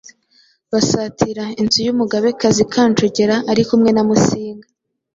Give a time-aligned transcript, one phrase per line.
[0.71, 4.67] basatira inzu y’umugabekazi Kanjogera ari kumwe na Musinga